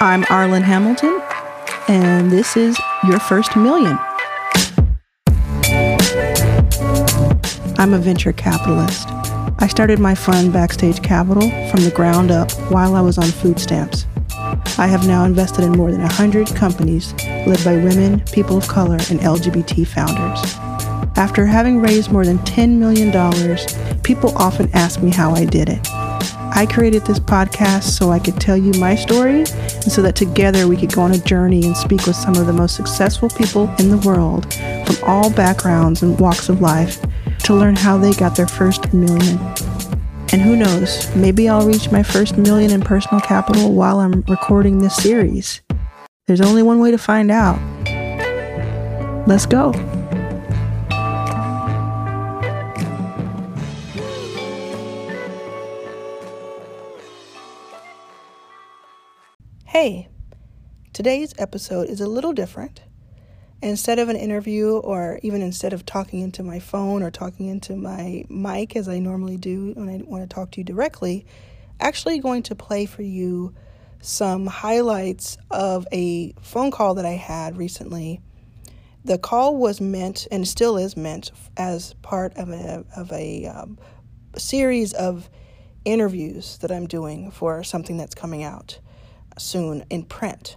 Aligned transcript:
I'm 0.00 0.22
Arlan 0.26 0.62
Hamilton, 0.62 1.20
and 1.88 2.30
this 2.30 2.56
is 2.56 2.78
Your 3.08 3.18
First 3.18 3.56
Million. 3.56 3.98
I'm 7.78 7.92
a 7.92 7.98
venture 7.98 8.32
capitalist. 8.32 9.08
I 9.58 9.66
started 9.66 9.98
my 9.98 10.14
fund 10.14 10.52
Backstage 10.52 11.02
Capital 11.02 11.50
from 11.68 11.82
the 11.82 11.90
ground 11.92 12.30
up 12.30 12.52
while 12.70 12.94
I 12.94 13.00
was 13.00 13.18
on 13.18 13.24
food 13.24 13.58
stamps. 13.58 14.06
I 14.78 14.86
have 14.86 15.04
now 15.04 15.24
invested 15.24 15.64
in 15.64 15.72
more 15.72 15.90
than 15.90 16.02
100 16.02 16.46
companies 16.54 17.12
led 17.44 17.64
by 17.64 17.74
women, 17.74 18.20
people 18.30 18.58
of 18.58 18.68
color, 18.68 18.98
and 19.10 19.18
LGBT 19.18 19.84
founders. 19.84 20.54
After 21.18 21.44
having 21.44 21.80
raised 21.80 22.12
more 22.12 22.24
than 22.24 22.38
$10 22.38 22.78
million, 22.78 23.10
people 24.04 24.30
often 24.38 24.70
ask 24.74 25.02
me 25.02 25.10
how 25.10 25.32
I 25.34 25.44
did 25.44 25.68
it. 25.68 25.88
I 26.58 26.66
created 26.66 27.06
this 27.06 27.20
podcast 27.20 27.84
so 27.84 28.10
I 28.10 28.18
could 28.18 28.40
tell 28.40 28.56
you 28.56 28.72
my 28.80 28.96
story 28.96 29.44
and 29.88 29.92
so 29.94 30.02
that 30.02 30.14
together 30.14 30.68
we 30.68 30.76
could 30.76 30.92
go 30.92 31.00
on 31.00 31.12
a 31.12 31.18
journey 31.18 31.64
and 31.64 31.74
speak 31.74 32.04
with 32.04 32.14
some 32.14 32.36
of 32.36 32.46
the 32.46 32.52
most 32.52 32.76
successful 32.76 33.30
people 33.30 33.74
in 33.78 33.88
the 33.88 33.96
world 34.06 34.52
from 34.52 34.96
all 35.02 35.30
backgrounds 35.30 36.02
and 36.02 36.20
walks 36.20 36.50
of 36.50 36.60
life 36.60 37.00
to 37.38 37.54
learn 37.54 37.74
how 37.74 37.96
they 37.96 38.12
got 38.12 38.36
their 38.36 38.46
first 38.46 38.92
million. 38.92 39.38
And 40.30 40.42
who 40.42 40.56
knows, 40.56 41.08
maybe 41.16 41.48
I'll 41.48 41.66
reach 41.66 41.90
my 41.90 42.02
first 42.02 42.36
million 42.36 42.70
in 42.70 42.82
personal 42.82 43.22
capital 43.22 43.72
while 43.72 44.00
I'm 44.00 44.20
recording 44.28 44.80
this 44.80 44.94
series. 44.94 45.62
There's 46.26 46.42
only 46.42 46.62
one 46.62 46.80
way 46.80 46.90
to 46.90 46.98
find 46.98 47.30
out. 47.30 47.58
Let's 49.26 49.46
go. 49.46 49.72
Hey, 59.68 60.08
today's 60.94 61.34
episode 61.36 61.90
is 61.90 62.00
a 62.00 62.08
little 62.08 62.32
different. 62.32 62.80
Instead 63.60 63.98
of 63.98 64.08
an 64.08 64.16
interview, 64.16 64.78
or 64.78 65.20
even 65.22 65.42
instead 65.42 65.74
of 65.74 65.84
talking 65.84 66.20
into 66.20 66.42
my 66.42 66.58
phone 66.58 67.02
or 67.02 67.10
talking 67.10 67.48
into 67.48 67.76
my 67.76 68.24
mic 68.30 68.76
as 68.76 68.88
I 68.88 68.98
normally 68.98 69.36
do 69.36 69.74
when 69.74 69.90
I 69.90 70.00
want 70.06 70.22
to 70.22 70.34
talk 70.34 70.52
to 70.52 70.60
you 70.60 70.64
directly, 70.64 71.26
actually 71.80 72.18
going 72.18 72.44
to 72.44 72.54
play 72.54 72.86
for 72.86 73.02
you 73.02 73.54
some 74.00 74.46
highlights 74.46 75.36
of 75.50 75.86
a 75.92 76.32
phone 76.40 76.70
call 76.70 76.94
that 76.94 77.04
I 77.04 77.16
had 77.16 77.58
recently. 77.58 78.22
The 79.04 79.18
call 79.18 79.54
was 79.54 79.82
meant 79.82 80.26
and 80.30 80.48
still 80.48 80.78
is 80.78 80.96
meant 80.96 81.30
as 81.58 81.92
part 82.00 82.34
of 82.38 82.48
a, 82.48 82.86
of 82.96 83.12
a 83.12 83.44
um, 83.44 83.78
series 84.34 84.94
of 84.94 85.28
interviews 85.84 86.56
that 86.62 86.72
I'm 86.72 86.86
doing 86.86 87.30
for 87.30 87.62
something 87.62 87.98
that's 87.98 88.14
coming 88.14 88.42
out 88.42 88.78
soon 89.38 89.84
in 89.90 90.04
print. 90.04 90.56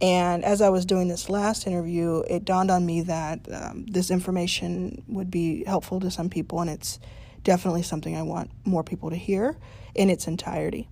And 0.00 0.44
as 0.44 0.62
I 0.62 0.68
was 0.68 0.86
doing 0.86 1.08
this 1.08 1.28
last 1.28 1.66
interview, 1.66 2.22
it 2.28 2.44
dawned 2.44 2.70
on 2.70 2.86
me 2.86 3.02
that 3.02 3.40
um, 3.52 3.86
this 3.86 4.10
information 4.10 5.02
would 5.08 5.30
be 5.30 5.64
helpful 5.64 5.98
to 6.00 6.10
some 6.10 6.30
people, 6.30 6.60
and 6.60 6.70
it's 6.70 7.00
definitely 7.42 7.82
something 7.82 8.16
I 8.16 8.22
want 8.22 8.50
more 8.64 8.84
people 8.84 9.10
to 9.10 9.16
hear 9.16 9.56
in 9.94 10.08
its 10.08 10.28
entirety. 10.28 10.88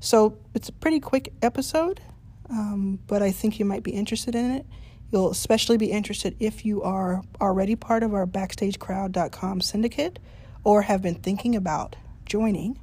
So 0.00 0.38
it's 0.54 0.68
a 0.68 0.72
pretty 0.72 0.98
quick 0.98 1.32
episode, 1.42 2.00
um, 2.48 2.98
but 3.06 3.22
I 3.22 3.30
think 3.30 3.58
you 3.60 3.64
might 3.64 3.84
be 3.84 3.92
interested 3.92 4.34
in 4.34 4.50
it. 4.50 4.66
You'll 5.12 5.30
especially 5.30 5.76
be 5.76 5.90
interested 5.90 6.36
if 6.40 6.64
you 6.64 6.82
are 6.82 7.22
already 7.40 7.76
part 7.76 8.02
of 8.02 8.14
our 8.14 8.26
BackstageCrowd.com 8.26 9.60
syndicate 9.60 10.18
or 10.64 10.82
have 10.82 11.02
been 11.02 11.16
thinking 11.16 11.54
about 11.54 11.96
joining. 12.26 12.78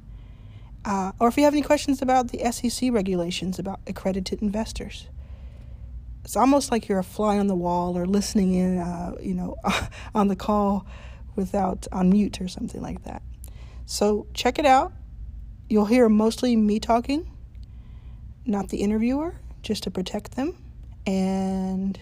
Uh, 0.84 1.12
or 1.20 1.28
if 1.28 1.36
you 1.36 1.44
have 1.44 1.52
any 1.52 1.62
questions 1.62 2.00
about 2.00 2.28
the 2.28 2.52
SEC 2.52 2.92
regulations 2.92 3.58
about 3.58 3.80
accredited 3.86 4.40
investors. 4.42 5.08
It's 6.24 6.36
almost 6.36 6.70
like 6.70 6.88
you're 6.88 6.98
a 6.98 7.04
fly 7.04 7.38
on 7.38 7.46
the 7.46 7.54
wall 7.54 7.96
or 7.96 8.06
listening 8.06 8.54
in, 8.54 8.78
uh, 8.78 9.14
you 9.20 9.34
know, 9.34 9.56
on 10.14 10.28
the 10.28 10.36
call 10.36 10.86
without 11.36 11.86
on 11.92 12.10
mute 12.10 12.40
or 12.40 12.48
something 12.48 12.82
like 12.82 13.04
that. 13.04 13.22
So 13.86 14.26
check 14.34 14.58
it 14.58 14.66
out. 14.66 14.92
You'll 15.70 15.86
hear 15.86 16.08
mostly 16.08 16.56
me 16.56 16.80
talking, 16.80 17.30
not 18.44 18.68
the 18.68 18.78
interviewer, 18.78 19.34
just 19.62 19.84
to 19.84 19.90
protect 19.90 20.36
them. 20.36 20.56
And 21.06 21.98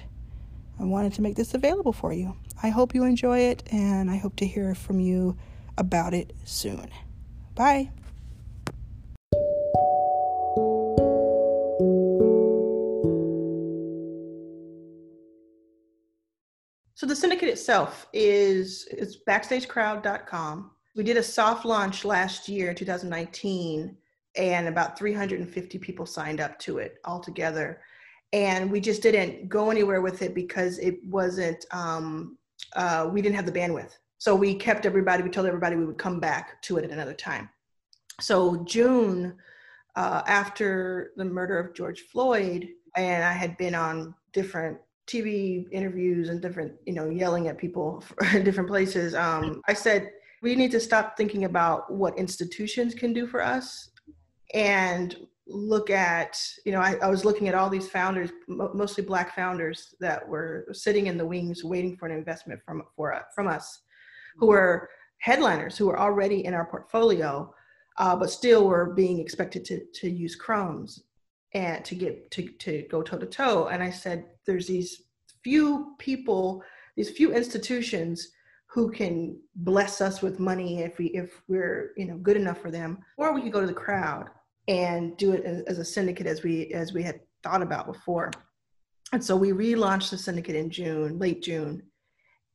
I 0.80 0.84
wanted 0.84 1.14
to 1.14 1.22
make 1.22 1.36
this 1.36 1.54
available 1.54 1.92
for 1.92 2.12
you. 2.12 2.36
I 2.62 2.70
hope 2.70 2.94
you 2.94 3.04
enjoy 3.04 3.38
it, 3.40 3.62
and 3.70 4.10
I 4.10 4.16
hope 4.16 4.36
to 4.36 4.46
hear 4.46 4.74
from 4.74 4.98
you 4.98 5.36
about 5.78 6.14
it 6.14 6.32
soon. 6.44 6.88
Bye. 7.54 7.90
The 17.16 17.20
syndicate 17.20 17.48
itself 17.48 18.06
is 18.12 18.86
it's 18.90 19.16
backstagecrowd.com. 19.26 20.70
We 20.94 21.02
did 21.02 21.16
a 21.16 21.22
soft 21.22 21.64
launch 21.64 22.04
last 22.04 22.48
year, 22.48 22.70
in 22.70 22.76
2019, 22.76 23.96
and 24.36 24.68
about 24.68 24.98
350 24.98 25.78
people 25.78 26.04
signed 26.04 26.40
up 26.40 26.58
to 26.60 26.78
it 26.78 26.96
altogether. 27.04 27.80
And 28.32 28.70
we 28.70 28.80
just 28.80 29.02
didn't 29.02 29.48
go 29.48 29.70
anywhere 29.70 30.02
with 30.02 30.20
it 30.20 30.34
because 30.34 30.78
it 30.78 30.98
wasn't, 31.06 31.64
um, 31.70 32.36
uh, 32.74 33.08
we 33.10 33.22
didn't 33.22 33.36
have 33.36 33.46
the 33.46 33.52
bandwidth. 33.52 33.96
So 34.18 34.34
we 34.34 34.54
kept 34.54 34.84
everybody, 34.84 35.22
we 35.22 35.30
told 35.30 35.46
everybody 35.46 35.76
we 35.76 35.86
would 35.86 35.98
come 35.98 36.20
back 36.20 36.60
to 36.62 36.76
it 36.76 36.84
at 36.84 36.90
another 36.90 37.14
time. 37.14 37.48
So 38.20 38.62
June, 38.64 39.36
uh, 39.94 40.22
after 40.26 41.12
the 41.16 41.24
murder 41.24 41.58
of 41.58 41.74
George 41.74 42.02
Floyd, 42.12 42.68
and 42.96 43.24
I 43.24 43.32
had 43.32 43.56
been 43.56 43.74
on 43.74 44.14
different 44.32 44.78
TV 45.06 45.66
interviews 45.70 46.28
and 46.28 46.42
different, 46.42 46.72
you 46.84 46.92
know, 46.92 47.08
yelling 47.08 47.48
at 47.48 47.58
people 47.58 48.02
in 48.34 48.44
different 48.44 48.68
places, 48.68 49.14
um, 49.14 49.62
I 49.68 49.74
said, 49.74 50.10
we 50.42 50.54
need 50.54 50.70
to 50.72 50.80
stop 50.80 51.16
thinking 51.16 51.44
about 51.44 51.92
what 51.92 52.18
institutions 52.18 52.94
can 52.94 53.12
do 53.12 53.26
for 53.26 53.42
us 53.42 53.90
and 54.54 55.16
look 55.46 55.90
at, 55.90 56.40
you 56.64 56.72
know, 56.72 56.80
I, 56.80 56.96
I 57.02 57.08
was 57.08 57.24
looking 57.24 57.48
at 57.48 57.54
all 57.54 57.70
these 57.70 57.88
founders, 57.88 58.30
mostly 58.48 59.04
black 59.04 59.34
founders 59.34 59.94
that 60.00 60.26
were 60.28 60.66
sitting 60.72 61.06
in 61.06 61.16
the 61.16 61.26
wings 61.26 61.64
waiting 61.64 61.96
for 61.96 62.06
an 62.06 62.16
investment 62.16 62.60
from, 62.64 62.82
for, 62.96 63.20
from 63.34 63.46
us, 63.46 63.82
who 64.36 64.48
were 64.48 64.88
headliners, 65.18 65.78
who 65.78 65.86
were 65.86 65.98
already 65.98 66.44
in 66.44 66.52
our 66.52 66.66
portfolio, 66.66 67.52
uh, 67.98 68.16
but 68.16 68.30
still 68.30 68.66
were 68.66 68.92
being 68.94 69.20
expected 69.20 69.64
to, 69.64 69.80
to 69.94 70.10
use 70.10 70.36
crumbs 70.36 71.04
and 71.54 71.84
to 71.84 71.94
get 71.94 72.30
to, 72.32 72.46
to 72.58 72.84
go 72.90 73.02
toe 73.02 73.18
to 73.18 73.26
toe. 73.26 73.68
And 73.68 73.82
I 73.82 73.90
said, 73.90 74.26
there's 74.46 74.66
these 74.66 75.02
few 75.42 75.94
people, 75.98 76.62
these 76.96 77.10
few 77.10 77.34
institutions 77.34 78.30
who 78.66 78.90
can 78.90 79.38
bless 79.56 80.00
us 80.00 80.22
with 80.22 80.38
money 80.38 80.82
if 80.82 80.98
we 80.98 81.06
if 81.06 81.42
we're 81.48 81.92
you 81.96 82.06
know 82.06 82.16
good 82.18 82.36
enough 82.36 82.60
for 82.60 82.70
them, 82.70 82.98
or 83.16 83.32
we 83.32 83.42
could 83.42 83.52
go 83.52 83.60
to 83.60 83.66
the 83.66 83.72
crowd 83.72 84.28
and 84.68 85.16
do 85.16 85.32
it 85.32 85.44
as 85.66 85.78
a 85.78 85.84
syndicate 85.84 86.26
as 86.26 86.42
we 86.42 86.72
as 86.72 86.92
we 86.92 87.02
had 87.02 87.20
thought 87.42 87.62
about 87.62 87.86
before. 87.86 88.30
And 89.12 89.22
so 89.22 89.36
we 89.36 89.52
relaunched 89.52 90.10
the 90.10 90.18
syndicate 90.18 90.56
in 90.56 90.68
June, 90.68 91.18
late 91.18 91.42
June, 91.42 91.82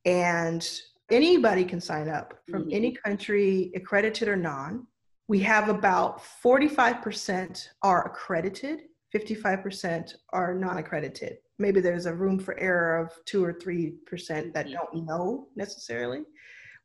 and 0.04 0.68
anybody 1.10 1.64
can 1.64 1.80
sign 1.80 2.08
up 2.08 2.34
from 2.48 2.62
mm-hmm. 2.62 2.76
any 2.76 2.92
country, 2.92 3.72
accredited 3.74 4.28
or 4.28 4.36
non. 4.36 4.86
We 5.28 5.38
have 5.40 5.70
about 5.70 6.20
45% 6.44 7.68
are 7.82 8.06
accredited 8.06 8.80
55% 9.14 10.14
are 10.32 10.54
non-accredited. 10.54 11.38
Maybe 11.62 11.80
there's 11.80 12.06
a 12.06 12.14
room 12.14 12.38
for 12.38 12.58
error 12.58 12.98
of 12.98 13.12
two 13.24 13.44
or 13.44 13.52
three 13.52 13.94
percent 14.06 14.52
that 14.54 14.70
don't 14.70 15.06
know 15.06 15.48
necessarily 15.56 16.22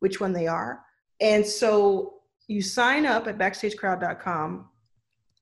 which 0.00 0.20
one 0.20 0.32
they 0.32 0.46
are. 0.46 0.80
And 1.20 1.44
so 1.44 2.14
you 2.46 2.62
sign 2.62 3.04
up 3.04 3.26
at 3.26 3.36
backstagecrowd.com 3.36 4.68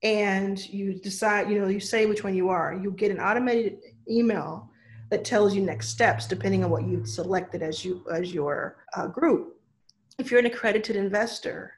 and 0.03 0.69
you 0.69 0.95
decide, 0.95 1.49
you 1.49 1.59
know, 1.59 1.67
you 1.67 1.79
say 1.79 2.05
which 2.05 2.23
one 2.23 2.35
you 2.35 2.49
are. 2.49 2.73
You 2.73 2.91
get 2.91 3.11
an 3.11 3.19
automated 3.19 3.77
email 4.09 4.69
that 5.09 5.23
tells 5.23 5.55
you 5.55 5.61
next 5.61 5.89
steps 5.89 6.27
depending 6.27 6.63
on 6.63 6.69
what 6.69 6.85
you've 6.85 7.07
selected 7.07 7.61
as 7.61 7.85
you 7.85 8.03
as 8.11 8.33
your 8.33 8.85
uh, 8.95 9.07
group. 9.07 9.59
If 10.19 10.31
you're 10.31 10.39
an 10.39 10.47
accredited 10.47 10.95
investor, 10.95 11.73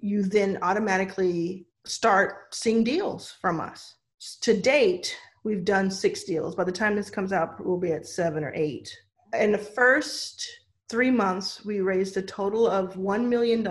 you 0.00 0.22
then 0.22 0.58
automatically 0.62 1.66
start 1.84 2.54
seeing 2.54 2.84
deals 2.84 3.36
from 3.40 3.60
us 3.60 3.94
to 4.42 4.60
date, 4.60 5.16
we've 5.44 5.64
done 5.64 5.90
six 5.90 6.24
deals. 6.24 6.54
By 6.54 6.64
the 6.64 6.72
time 6.72 6.96
this 6.96 7.10
comes 7.10 7.32
out, 7.32 7.64
we'll 7.64 7.78
be 7.78 7.92
at 7.92 8.06
seven 8.06 8.44
or 8.44 8.52
eight. 8.54 8.94
In 9.38 9.52
the 9.52 9.58
first 9.58 10.46
three 10.88 11.10
months, 11.10 11.64
we 11.64 11.80
raised 11.80 12.16
a 12.16 12.22
total 12.22 12.66
of 12.66 12.94
$1 12.94 13.28
million 13.28 13.66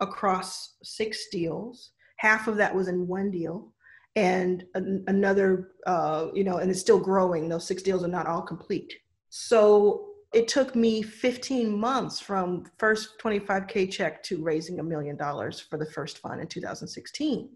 across 0.00 0.74
six 0.82 1.28
deals. 1.30 1.90
Half 2.16 2.48
of 2.48 2.56
that 2.56 2.74
was 2.74 2.88
in 2.88 3.06
one 3.06 3.30
deal. 3.30 3.72
And 4.14 4.64
another, 4.74 5.70
uh, 5.86 6.26
you 6.34 6.44
know, 6.44 6.58
and 6.58 6.70
it's 6.70 6.80
still 6.80 7.00
growing. 7.00 7.48
Those 7.48 7.66
six 7.66 7.82
deals 7.82 8.04
are 8.04 8.08
not 8.08 8.26
all 8.26 8.42
complete. 8.42 8.92
So 9.30 10.08
it 10.34 10.48
took 10.48 10.74
me 10.74 11.02
15 11.02 11.78
months 11.78 12.20
from 12.20 12.64
first 12.78 13.18
25K 13.22 13.90
check 13.90 14.22
to 14.24 14.42
raising 14.42 14.80
a 14.80 14.82
million 14.82 15.16
dollars 15.16 15.60
for 15.60 15.78
the 15.78 15.86
first 15.86 16.18
fund 16.18 16.40
in 16.40 16.46
2016. 16.46 17.48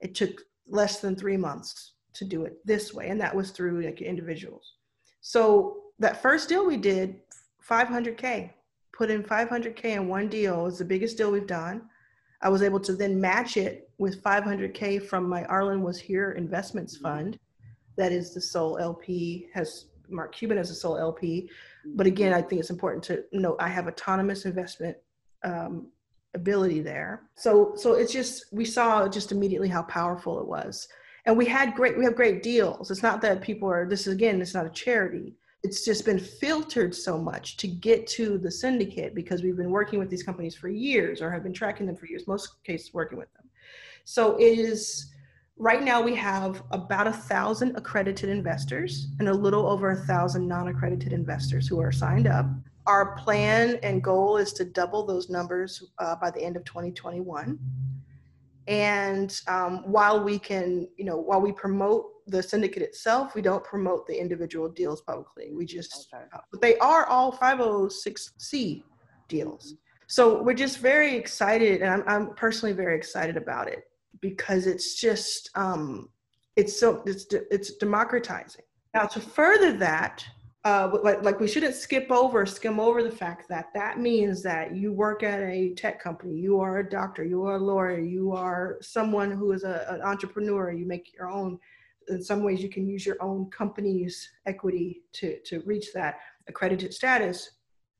It 0.00 0.14
took 0.14 0.42
less 0.66 1.00
than 1.00 1.16
three 1.16 1.36
months 1.36 1.94
to 2.18 2.24
do 2.24 2.44
it 2.44 2.64
this 2.64 2.92
way, 2.94 3.08
and 3.08 3.20
that 3.20 3.34
was 3.34 3.50
through 3.50 3.82
like 3.82 4.00
individuals. 4.00 4.74
So 5.20 5.82
that 5.98 6.22
first 6.22 6.48
deal 6.48 6.66
we 6.66 6.76
did, 6.76 7.16
500k, 7.68 8.50
put 8.92 9.10
in 9.10 9.22
500k 9.22 9.84
in 9.84 10.08
one 10.08 10.28
deal. 10.28 10.66
It's 10.66 10.78
the 10.78 10.84
biggest 10.84 11.16
deal 11.16 11.30
we've 11.30 11.46
done. 11.46 11.82
I 12.40 12.48
was 12.48 12.62
able 12.62 12.80
to 12.80 12.94
then 12.94 13.20
match 13.20 13.56
it 13.56 13.90
with 13.98 14.22
500k 14.22 15.04
from 15.06 15.28
my 15.28 15.42
Arlan 15.44 15.80
was 15.80 15.98
here 15.98 16.32
investments 16.32 16.96
fund, 16.96 17.38
that 17.96 18.12
is 18.12 18.32
the 18.32 18.40
sole 18.40 18.78
LP 18.78 19.48
has 19.52 19.86
Mark 20.08 20.34
Cuban 20.34 20.56
as 20.56 20.70
a 20.70 20.74
sole 20.74 20.96
LP. 20.96 21.50
But 21.84 22.06
again, 22.06 22.32
I 22.32 22.40
think 22.40 22.60
it's 22.60 22.70
important 22.70 23.04
to 23.04 23.24
note 23.32 23.56
I 23.60 23.68
have 23.68 23.88
autonomous 23.88 24.44
investment 24.44 24.96
um, 25.44 25.88
ability 26.34 26.80
there. 26.80 27.22
So 27.34 27.72
so 27.76 27.94
it's 27.94 28.12
just 28.12 28.46
we 28.52 28.64
saw 28.64 29.08
just 29.08 29.32
immediately 29.32 29.68
how 29.68 29.82
powerful 29.82 30.40
it 30.40 30.46
was. 30.46 30.88
And 31.28 31.36
we 31.36 31.44
had 31.44 31.74
great 31.74 31.98
we 31.98 32.06
have 32.06 32.16
great 32.16 32.42
deals. 32.42 32.90
It's 32.90 33.02
not 33.02 33.20
that 33.20 33.42
people 33.42 33.70
are 33.70 33.86
this 33.86 34.06
is 34.06 34.14
again, 34.14 34.40
it's 34.40 34.54
not 34.54 34.64
a 34.64 34.70
charity. 34.70 35.34
It's 35.62 35.84
just 35.84 36.06
been 36.06 36.18
filtered 36.18 36.94
so 36.94 37.18
much 37.18 37.58
to 37.58 37.66
get 37.68 38.06
to 38.08 38.38
the 38.38 38.50
syndicate 38.50 39.14
because 39.14 39.42
we've 39.42 39.56
been 39.56 39.70
working 39.70 39.98
with 39.98 40.08
these 40.08 40.22
companies 40.22 40.54
for 40.54 40.70
years 40.70 41.20
or 41.20 41.30
have 41.30 41.42
been 41.42 41.52
tracking 41.52 41.84
them 41.84 41.96
for 41.96 42.06
years, 42.06 42.26
most 42.26 42.64
cases 42.64 42.94
working 42.94 43.18
with 43.18 43.30
them. 43.34 43.44
So 44.04 44.38
it 44.38 44.58
is 44.58 45.12
right 45.58 45.82
now 45.82 46.00
we 46.00 46.14
have 46.14 46.62
about 46.70 47.06
a 47.06 47.12
thousand 47.12 47.76
accredited 47.76 48.30
investors 48.30 49.08
and 49.18 49.28
a 49.28 49.34
little 49.34 49.66
over 49.66 49.90
a 49.90 49.96
thousand 49.96 50.48
non-accredited 50.48 51.12
investors 51.12 51.68
who 51.68 51.78
are 51.78 51.92
signed 51.92 52.26
up 52.26 52.46
our 52.86 53.14
plan 53.16 53.78
and 53.82 54.02
goal 54.02 54.38
is 54.38 54.54
to 54.54 54.64
double 54.64 55.04
those 55.04 55.28
numbers 55.28 55.84
uh, 55.98 56.16
by 56.16 56.30
the 56.30 56.42
end 56.42 56.56
of 56.56 56.64
2021. 56.64 57.58
And 58.68 59.40
um, 59.48 59.78
while 59.90 60.22
we 60.22 60.38
can, 60.38 60.86
you 60.98 61.04
know, 61.06 61.16
while 61.16 61.40
we 61.40 61.52
promote 61.52 62.04
the 62.26 62.42
syndicate 62.42 62.82
itself, 62.82 63.34
we 63.34 63.40
don't 63.40 63.64
promote 63.64 64.06
the 64.06 64.20
individual 64.20 64.68
deals 64.68 65.00
publicly. 65.00 65.52
We 65.54 65.64
just, 65.64 66.08
okay. 66.12 66.24
uh, 66.34 66.40
but 66.52 66.60
they 66.60 66.76
are 66.76 67.06
all 67.06 67.32
506c 67.32 68.82
deals. 69.26 69.74
So 70.06 70.42
we're 70.42 70.52
just 70.54 70.78
very 70.78 71.16
excited, 71.16 71.80
and 71.80 71.90
I'm, 71.90 72.04
I'm 72.06 72.34
personally 72.34 72.74
very 72.74 72.94
excited 72.94 73.38
about 73.38 73.68
it 73.68 73.84
because 74.20 74.66
it's 74.66 74.94
just, 74.94 75.50
um, 75.54 76.10
it's 76.56 76.78
so, 76.78 77.02
it's, 77.06 77.26
it's 77.30 77.74
democratizing. 77.74 78.64
Now 78.92 79.06
to 79.06 79.20
further 79.20 79.72
that, 79.78 80.24
uh, 80.64 80.90
like, 81.02 81.22
like 81.22 81.40
we 81.40 81.46
shouldn't 81.46 81.74
skip 81.74 82.10
over, 82.10 82.44
skim 82.44 82.80
over 82.80 83.02
the 83.02 83.10
fact 83.10 83.48
that 83.48 83.66
that 83.74 83.98
means 83.98 84.42
that 84.42 84.74
you 84.74 84.92
work 84.92 85.22
at 85.22 85.40
a 85.40 85.72
tech 85.74 86.02
company, 86.02 86.34
you 86.34 86.60
are 86.60 86.78
a 86.78 86.88
doctor, 86.88 87.24
you 87.24 87.44
are 87.44 87.56
a 87.56 87.60
lawyer, 87.60 88.00
you 88.00 88.32
are 88.32 88.78
someone 88.80 89.30
who 89.30 89.52
is 89.52 89.62
a, 89.62 89.86
an 89.88 90.02
entrepreneur, 90.02 90.72
you 90.72 90.86
make 90.86 91.12
your 91.14 91.28
own. 91.28 91.58
In 92.08 92.22
some 92.22 92.42
ways, 92.42 92.62
you 92.62 92.70
can 92.70 92.88
use 92.88 93.04
your 93.04 93.22
own 93.22 93.50
company's 93.50 94.30
equity 94.46 95.02
to 95.12 95.38
to 95.44 95.60
reach 95.66 95.92
that 95.92 96.18
accredited 96.48 96.92
status. 96.92 97.50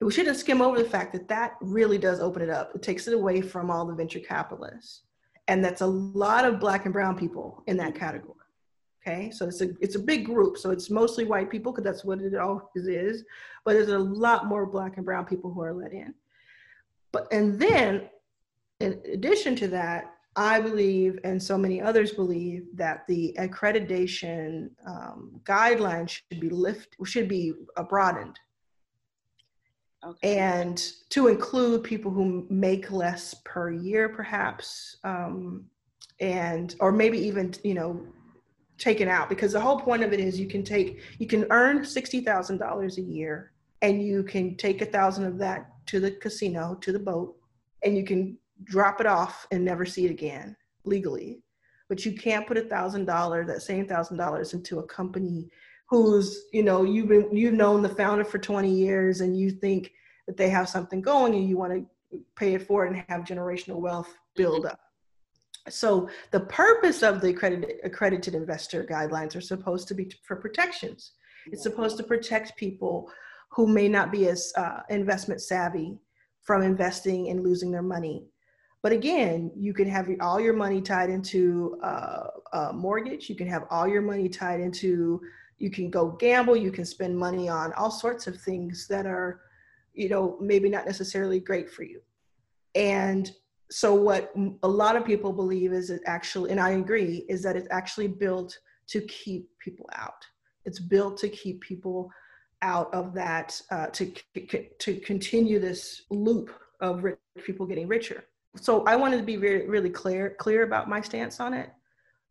We 0.00 0.10
shouldn't 0.10 0.38
skim 0.38 0.62
over 0.62 0.82
the 0.82 0.88
fact 0.88 1.12
that 1.12 1.28
that 1.28 1.56
really 1.60 1.98
does 1.98 2.20
open 2.20 2.40
it 2.42 2.50
up. 2.50 2.72
It 2.74 2.82
takes 2.82 3.06
it 3.06 3.14
away 3.14 3.40
from 3.42 3.70
all 3.70 3.86
the 3.86 3.94
venture 3.94 4.20
capitalists, 4.20 5.02
and 5.46 5.64
that's 5.64 5.82
a 5.82 5.86
lot 5.86 6.44
of 6.44 6.58
Black 6.58 6.86
and 6.86 6.92
Brown 6.92 7.16
people 7.18 7.62
in 7.66 7.76
that 7.76 7.94
category. 7.94 8.37
Okay, 9.06 9.30
so 9.30 9.46
it's 9.46 9.60
a 9.60 9.70
it's 9.80 9.94
a 9.94 10.00
big 10.00 10.26
group. 10.26 10.58
So 10.58 10.70
it's 10.70 10.90
mostly 10.90 11.24
white 11.24 11.50
people 11.50 11.72
because 11.72 11.84
that's 11.84 12.04
what 12.04 12.20
it 12.20 12.34
always 12.34 12.86
is. 12.86 13.24
But 13.64 13.74
there's 13.74 13.88
a 13.88 13.98
lot 13.98 14.46
more 14.46 14.66
black 14.66 14.96
and 14.96 15.06
brown 15.06 15.24
people 15.24 15.52
who 15.52 15.62
are 15.62 15.72
let 15.72 15.92
in. 15.92 16.14
But 17.12 17.32
and 17.32 17.58
then, 17.58 18.08
in 18.80 19.00
addition 19.12 19.56
to 19.56 19.68
that, 19.68 20.14
I 20.36 20.60
believe, 20.60 21.18
and 21.24 21.42
so 21.42 21.56
many 21.58 21.80
others 21.80 22.12
believe, 22.12 22.66
that 22.74 23.06
the 23.08 23.34
accreditation 23.38 24.70
um, 24.86 25.40
guidelines 25.44 26.10
should 26.10 26.40
be 26.40 26.50
lift 26.50 26.96
should 27.04 27.28
be 27.28 27.54
uh, 27.76 27.82
broadened, 27.84 28.38
okay. 30.04 30.38
and 30.38 30.92
to 31.10 31.28
include 31.28 31.82
people 31.82 32.10
who 32.10 32.46
make 32.50 32.90
less 32.90 33.34
per 33.44 33.70
year, 33.70 34.08
perhaps, 34.08 34.96
um, 35.02 35.64
and 36.20 36.74
or 36.80 36.92
maybe 36.92 37.18
even 37.18 37.54
you 37.64 37.74
know 37.74 38.00
taken 38.78 39.08
out 39.08 39.28
because 39.28 39.52
the 39.52 39.60
whole 39.60 39.78
point 39.78 40.02
of 40.02 40.12
it 40.12 40.20
is 40.20 40.38
you 40.38 40.46
can 40.46 40.62
take 40.62 41.00
you 41.18 41.26
can 41.26 41.46
earn 41.50 41.80
$60,000 41.80 42.96
a 42.96 43.00
year 43.00 43.52
and 43.82 44.02
you 44.02 44.22
can 44.22 44.56
take 44.56 44.82
a 44.82 44.86
thousand 44.86 45.24
of 45.24 45.38
that 45.38 45.70
to 45.86 46.00
the 46.00 46.12
casino 46.12 46.76
to 46.80 46.92
the 46.92 46.98
boat 46.98 47.36
and 47.84 47.96
you 47.96 48.04
can 48.04 48.36
drop 48.64 49.00
it 49.00 49.06
off 49.06 49.46
and 49.50 49.64
never 49.64 49.84
see 49.84 50.04
it 50.06 50.10
again 50.10 50.56
legally. 50.84 51.42
But 51.88 52.04
you 52.04 52.12
can't 52.12 52.46
put 52.46 52.58
a 52.58 52.62
thousand 52.62 53.06
dollars 53.06 53.46
that 53.46 53.62
same 53.62 53.86
thousand 53.86 54.16
dollars 54.16 54.52
into 54.52 54.78
a 54.78 54.86
company 54.86 55.48
who's 55.88 56.44
you 56.52 56.62
know 56.62 56.82
you've 56.84 57.08
been 57.08 57.34
you've 57.34 57.54
known 57.54 57.82
the 57.82 57.88
founder 57.88 58.24
for 58.24 58.38
20 58.38 58.70
years 58.70 59.20
and 59.20 59.38
you 59.38 59.50
think 59.50 59.92
that 60.26 60.36
they 60.36 60.50
have 60.50 60.68
something 60.68 61.00
going 61.00 61.34
and 61.34 61.48
you 61.48 61.56
want 61.56 61.72
to 61.72 62.20
pay 62.36 62.54
it 62.54 62.66
forward 62.66 62.92
and 62.92 63.04
have 63.08 63.22
generational 63.22 63.80
wealth 63.80 64.14
build 64.36 64.66
up 64.66 64.78
so 65.68 66.08
the 66.30 66.40
purpose 66.40 67.02
of 67.02 67.20
the 67.20 67.30
accredited, 67.30 67.76
accredited 67.84 68.34
investor 68.34 68.84
guidelines 68.84 69.36
are 69.36 69.40
supposed 69.40 69.88
to 69.88 69.94
be 69.94 70.10
for 70.24 70.36
protections. 70.36 71.12
It's 71.46 71.62
supposed 71.62 71.96
to 71.98 72.02
protect 72.02 72.56
people 72.56 73.10
who 73.50 73.66
may 73.66 73.88
not 73.88 74.12
be 74.12 74.28
as 74.28 74.52
uh, 74.56 74.80
investment 74.90 75.40
savvy 75.40 75.98
from 76.42 76.62
investing 76.62 77.28
and 77.30 77.42
losing 77.42 77.70
their 77.70 77.82
money. 77.82 78.24
But 78.82 78.92
again, 78.92 79.50
you 79.56 79.74
can 79.74 79.88
have 79.88 80.08
all 80.20 80.38
your 80.40 80.52
money 80.52 80.80
tied 80.80 81.10
into 81.10 81.78
uh, 81.82 82.28
a 82.52 82.72
mortgage. 82.72 83.28
You 83.28 83.34
can 83.34 83.48
have 83.48 83.64
all 83.70 83.88
your 83.88 84.02
money 84.02 84.28
tied 84.28 84.60
into, 84.60 85.20
you 85.58 85.70
can 85.70 85.90
go 85.90 86.10
gamble. 86.10 86.56
You 86.56 86.70
can 86.70 86.84
spend 86.84 87.18
money 87.18 87.48
on 87.48 87.72
all 87.72 87.90
sorts 87.90 88.26
of 88.26 88.40
things 88.40 88.86
that 88.88 89.04
are, 89.04 89.40
you 89.94 90.08
know, 90.08 90.36
maybe 90.40 90.68
not 90.68 90.86
necessarily 90.86 91.40
great 91.40 91.68
for 91.68 91.82
you. 91.82 92.00
And 92.74 93.32
so 93.70 93.94
what 93.94 94.32
a 94.62 94.68
lot 94.68 94.96
of 94.96 95.04
people 95.04 95.32
believe 95.32 95.72
is 95.72 95.90
it 95.90 96.00
actually 96.06 96.50
and 96.50 96.60
i 96.60 96.70
agree 96.70 97.24
is 97.28 97.42
that 97.42 97.56
it's 97.56 97.68
actually 97.70 98.08
built 98.08 98.58
to 98.88 99.02
keep 99.02 99.48
people 99.58 99.88
out. 99.94 100.24
It's 100.64 100.80
built 100.80 101.18
to 101.18 101.28
keep 101.28 101.60
people 101.60 102.10
out 102.62 102.92
of 102.92 103.14
that 103.14 103.60
uh, 103.70 103.86
to 103.86 104.12
to 104.78 105.00
continue 105.00 105.60
this 105.60 106.02
loop 106.10 106.50
of 106.80 107.04
rich 107.04 107.18
people 107.44 107.66
getting 107.66 107.86
richer. 107.86 108.24
So 108.56 108.84
i 108.84 108.96
wanted 108.96 109.18
to 109.18 109.22
be 109.22 109.36
very 109.36 109.68
really 109.68 109.90
clear 109.90 110.34
clear 110.38 110.64
about 110.64 110.88
my 110.88 111.00
stance 111.00 111.38
on 111.38 111.54
it. 111.54 111.70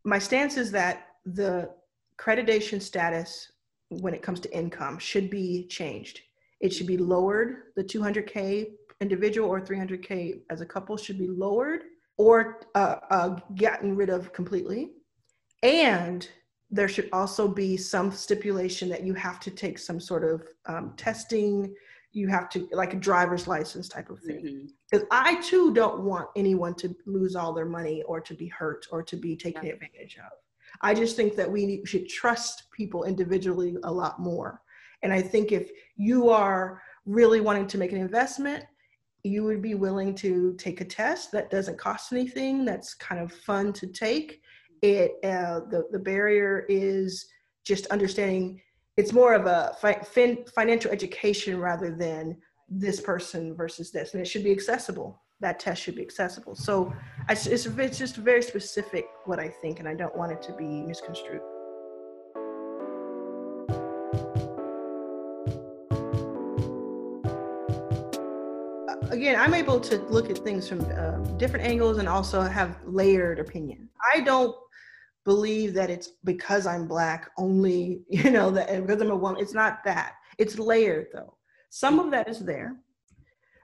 My 0.04 0.18
stance 0.18 0.56
is 0.56 0.70
that 0.72 1.06
the 1.24 1.70
accreditation 2.18 2.82
status 2.82 3.52
when 3.88 4.12
it 4.12 4.22
comes 4.22 4.40
to 4.40 4.56
income 4.56 4.98
should 4.98 5.30
be 5.30 5.66
changed. 5.68 6.20
It 6.60 6.72
should 6.74 6.86
be 6.86 6.98
lowered 6.98 7.62
the 7.76 7.84
200k 7.84 8.72
individual 9.00 9.48
or 9.48 9.60
300K 9.60 10.40
as 10.50 10.60
a 10.60 10.66
couple 10.66 10.96
should 10.96 11.18
be 11.18 11.28
lowered 11.28 11.82
or 12.16 12.60
uh, 12.74 12.96
uh, 13.10 13.36
gotten 13.54 13.94
rid 13.94 14.10
of 14.10 14.32
completely. 14.32 14.90
And 15.62 16.28
there 16.70 16.88
should 16.88 17.08
also 17.12 17.48
be 17.48 17.76
some 17.76 18.10
stipulation 18.10 18.88
that 18.90 19.04
you 19.04 19.14
have 19.14 19.40
to 19.40 19.50
take 19.50 19.78
some 19.78 20.00
sort 20.00 20.24
of 20.24 20.46
um, 20.66 20.94
testing. 20.96 21.74
You 22.12 22.28
have 22.28 22.48
to, 22.50 22.68
like 22.72 22.92
a 22.92 22.96
driver's 22.96 23.46
license 23.46 23.88
type 23.88 24.10
of 24.10 24.20
thing. 24.20 24.70
Because 24.90 25.04
mm-hmm. 25.06 25.26
I 25.26 25.40
too 25.40 25.72
don't 25.72 26.02
want 26.02 26.28
anyone 26.36 26.74
to 26.76 26.94
lose 27.06 27.36
all 27.36 27.52
their 27.52 27.66
money 27.66 28.02
or 28.02 28.20
to 28.20 28.34
be 28.34 28.48
hurt 28.48 28.86
or 28.90 29.02
to 29.04 29.16
be 29.16 29.36
taken 29.36 29.66
yeah. 29.66 29.72
advantage 29.74 30.18
of. 30.18 30.32
I 30.82 30.94
just 30.94 31.16
think 31.16 31.34
that 31.36 31.50
we 31.50 31.82
should 31.86 32.08
trust 32.08 32.70
people 32.72 33.04
individually 33.04 33.76
a 33.84 33.92
lot 33.92 34.20
more. 34.20 34.60
And 35.02 35.12
I 35.12 35.22
think 35.22 35.52
if 35.52 35.70
you 35.96 36.28
are 36.28 36.82
really 37.06 37.40
wanting 37.40 37.66
to 37.68 37.78
make 37.78 37.92
an 37.92 37.98
investment, 37.98 38.64
you 39.24 39.44
would 39.44 39.62
be 39.62 39.74
willing 39.74 40.14
to 40.16 40.54
take 40.58 40.80
a 40.80 40.84
test 40.84 41.32
that 41.32 41.50
doesn't 41.50 41.78
cost 41.78 42.12
anything 42.12 42.64
that's 42.64 42.94
kind 42.94 43.20
of 43.20 43.32
fun 43.32 43.72
to 43.74 43.86
take. 43.86 44.40
It 44.82 45.12
uh, 45.24 45.60
the, 45.70 45.88
the 45.90 45.98
barrier 45.98 46.64
is 46.68 47.26
just 47.64 47.86
understanding 47.86 48.60
it's 48.96 49.12
more 49.12 49.34
of 49.34 49.46
a 49.46 49.76
fi- 49.80 50.00
fin- 50.00 50.44
financial 50.54 50.90
education 50.90 51.60
rather 51.60 51.94
than 51.94 52.36
this 52.68 53.00
person 53.00 53.54
versus 53.54 53.90
this 53.90 54.14
and 54.14 54.20
it 54.20 54.26
should 54.26 54.44
be 54.44 54.52
accessible. 54.52 55.20
That 55.40 55.60
test 55.60 55.82
should 55.82 55.96
be 55.96 56.02
accessible. 56.02 56.54
So 56.54 56.92
it's, 57.28 57.46
it's, 57.46 57.66
it's 57.66 57.98
just 57.98 58.16
very 58.16 58.42
specific 58.42 59.06
what 59.26 59.38
i 59.38 59.48
think 59.48 59.80
and 59.80 59.88
i 59.88 59.94
don't 59.94 60.16
want 60.16 60.32
it 60.32 60.42
to 60.42 60.52
be 60.52 60.82
misconstrued 60.82 61.42
again, 69.18 69.34
I'm 69.36 69.54
able 69.54 69.80
to 69.80 69.98
look 70.02 70.30
at 70.30 70.38
things 70.38 70.68
from 70.68 70.80
uh, 70.92 71.18
different 71.38 71.66
angles 71.66 71.98
and 71.98 72.08
also 72.08 72.40
have 72.42 72.78
layered 72.84 73.40
opinion. 73.40 73.88
I 74.14 74.20
don't 74.20 74.54
believe 75.24 75.74
that 75.74 75.90
it's 75.90 76.10
because 76.22 76.68
I'm 76.68 76.86
black 76.86 77.28
only, 77.36 78.02
you 78.08 78.30
know, 78.30 78.50
that 78.52 78.68
because 78.86 79.02
I'm 79.02 79.10
a 79.10 79.16
woman. 79.16 79.42
It's 79.42 79.54
not 79.54 79.82
that. 79.84 80.12
It's 80.38 80.56
layered 80.56 81.08
though. 81.12 81.34
Some 81.70 81.98
of 81.98 82.12
that 82.12 82.28
is 82.28 82.38
there 82.38 82.76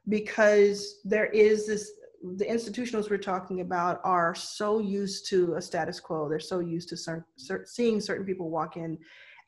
because 0.09 1.01
there 1.05 1.27
is 1.27 1.69
this 1.69 1.91
the 2.37 2.45
institutionals 2.47 3.09
we're 3.09 3.19
talking 3.19 3.61
about 3.61 4.01
are 4.03 4.35
so 4.35 4.81
used 4.81 5.29
to 5.29 5.55
a 5.55 5.63
status 5.63 6.01
quo. 6.01 6.29
They're 6.29 6.41
so 6.41 6.59
used 6.59 6.89
to 6.89 7.23
seeing 7.67 8.01
certain 8.01 8.27
people 8.27 8.51
walk 8.51 8.77
in 8.77 8.99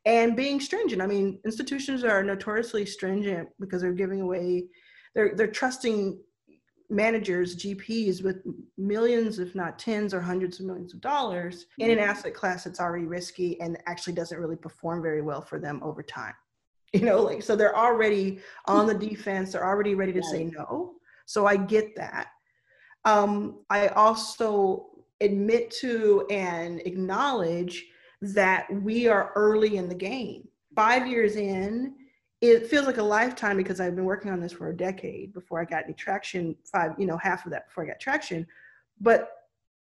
and 0.04 0.36
being 0.36 0.60
stringent. 0.60 1.02
I 1.02 1.06
mean, 1.06 1.40
institutions 1.44 2.04
are 2.04 2.22
notoriously 2.22 2.86
stringent 2.86 3.48
because 3.58 3.82
they're 3.82 3.92
giving 3.92 4.20
away, 4.20 4.66
they're 5.16 5.34
they're 5.34 5.46
trusting 5.48 6.20
managers, 6.88 7.56
GPs 7.56 8.22
with 8.22 8.44
millions, 8.78 9.40
if 9.40 9.56
not 9.56 9.76
tens 9.76 10.14
or 10.14 10.20
hundreds 10.20 10.60
of 10.60 10.66
millions 10.66 10.94
of 10.94 11.00
dollars 11.00 11.66
in 11.78 11.90
an 11.90 11.98
asset 11.98 12.32
class 12.32 12.62
that's 12.62 12.78
already 12.78 13.06
risky 13.06 13.60
and 13.60 13.76
actually 13.86 14.12
doesn't 14.12 14.38
really 14.38 14.54
perform 14.54 15.02
very 15.02 15.22
well 15.22 15.40
for 15.40 15.58
them 15.58 15.80
over 15.82 16.04
time. 16.04 16.34
You 16.92 17.00
know, 17.00 17.20
like 17.20 17.42
so 17.42 17.56
they're 17.56 17.76
already 17.76 18.38
on 18.66 18.86
the 18.86 18.94
defense, 18.94 19.52
they're 19.52 19.66
already 19.66 19.94
ready 19.94 20.12
to 20.12 20.22
say 20.22 20.44
no. 20.44 20.94
So 21.26 21.44
I 21.44 21.56
get 21.56 21.96
that. 21.96 22.28
Um, 23.04 23.64
I 23.68 23.88
also 23.88 24.86
admit 25.20 25.70
to 25.80 26.24
and 26.30 26.80
acknowledge 26.86 27.84
that 28.22 28.66
we 28.82 29.08
are 29.08 29.32
early 29.34 29.76
in 29.76 29.88
the 29.88 29.94
game. 29.94 30.48
Five 30.74 31.06
years 31.06 31.36
in, 31.36 31.94
it 32.50 32.66
feels 32.66 32.86
like 32.86 32.98
a 32.98 33.02
lifetime 33.02 33.56
because 33.56 33.80
I've 33.80 33.94
been 33.94 34.04
working 34.04 34.30
on 34.30 34.40
this 34.40 34.52
for 34.52 34.68
a 34.68 34.76
decade 34.76 35.32
before 35.32 35.60
I 35.60 35.64
got 35.64 35.84
any 35.84 35.94
traction. 35.94 36.56
Five, 36.64 36.92
you 36.98 37.06
know, 37.06 37.16
half 37.16 37.46
of 37.46 37.52
that 37.52 37.66
before 37.66 37.84
I 37.84 37.88
got 37.88 38.00
traction. 38.00 38.46
But 39.00 39.30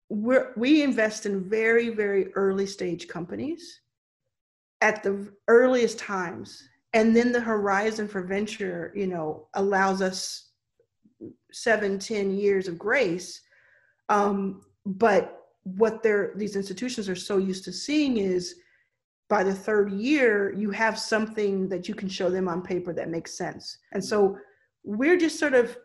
we're, 0.08 0.52
we 0.56 0.82
invest 0.82 1.26
in 1.26 1.48
very, 1.48 1.88
very 1.90 2.32
early 2.34 2.66
stage 2.66 3.08
companies 3.08 3.80
at 4.80 5.02
the 5.02 5.32
earliest 5.48 5.98
times. 5.98 6.68
And 6.92 7.16
then 7.16 7.32
the 7.32 7.40
horizon 7.40 8.06
for 8.06 8.22
venture, 8.22 8.92
you 8.94 9.06
know, 9.06 9.48
allows 9.54 10.02
us 10.02 10.50
seven, 11.52 11.98
ten 11.98 12.30
years 12.36 12.68
of 12.68 12.78
grace. 12.78 13.40
Um, 14.08 14.62
but 14.86 15.40
what 15.64 16.02
they're 16.02 16.32
these 16.36 16.56
institutions 16.56 17.08
are 17.08 17.16
so 17.16 17.38
used 17.38 17.64
to 17.64 17.72
seeing 17.72 18.18
is 18.18 18.56
by 19.28 19.42
the 19.42 19.54
third 19.54 19.92
year 19.92 20.52
you 20.54 20.70
have 20.70 20.98
something 20.98 21.68
that 21.68 21.88
you 21.88 21.94
can 21.94 22.08
show 22.08 22.30
them 22.30 22.48
on 22.48 22.62
paper 22.62 22.92
that 22.92 23.08
makes 23.08 23.36
sense. 23.36 23.78
And 23.92 24.04
so 24.04 24.36
we're 24.84 25.16
just 25.16 25.38
sort 25.38 25.54
of 25.54 25.76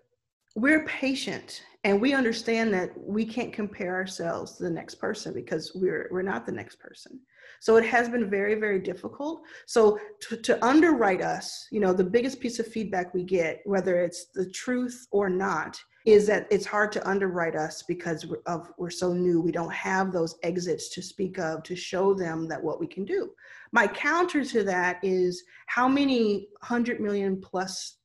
we're 0.56 0.86
patient 0.86 1.64
and 1.84 2.02
we 2.02 2.14
understand 2.14 2.74
that 2.74 2.92
we 2.98 3.24
can't 3.24 3.54
compare 3.54 3.96
ourselves 3.96 4.58
to 4.58 4.64
the 4.64 4.70
next 4.70 4.96
person 4.96 5.34
because 5.34 5.72
we're 5.74 6.10
we're 6.12 6.22
not 6.22 6.46
the 6.46 6.52
next 6.52 6.80
person. 6.80 7.20
So 7.62 7.78
it 7.78 7.86
has 7.86 8.10
been 8.10 8.30
very 8.30 8.56
very 8.56 8.80
difficult. 8.80 9.42
So 9.66 9.98
to, 10.22 10.38
to 10.38 10.66
underwrite 10.66 11.22
us 11.22 11.68
you 11.72 11.80
know 11.80 11.94
the 11.94 12.04
biggest 12.04 12.40
piece 12.40 12.60
of 12.60 12.68
feedback 12.68 13.14
we 13.14 13.24
get 13.24 13.62
whether 13.66 14.02
it's 14.02 14.26
the 14.34 14.50
truth 14.50 15.08
or 15.12 15.30
not 15.30 15.80
is 16.12 16.26
that 16.26 16.48
it's 16.50 16.66
hard 16.66 16.92
to 16.92 17.08
underwrite 17.08 17.56
us 17.56 17.84
because 17.84 18.26
of, 18.46 18.72
we're 18.78 18.90
so 18.90 19.14
new. 19.14 19.40
We 19.40 19.52
don't 19.52 19.74
have 19.74 20.12
those 20.12 20.38
exits 20.44 20.90
to 20.90 21.02
speak 21.02 21.38
of 21.38 21.62
to 21.64 21.76
show 21.76 22.14
them 22.14 22.48
that 22.48 22.64
what 22.64 22.80
we 22.80 22.88
can 22.88 23.06
do. 23.06 23.32
My 23.72 23.86
counter 23.86 24.44
to 24.44 24.64
that 24.64 25.00
is 25.04 25.44
how 25.68 25.88
many 25.88 26.48
hundred 26.62 27.00
million 27.00 27.40
plus 27.40 27.98